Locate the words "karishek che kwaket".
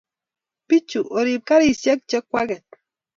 1.47-2.65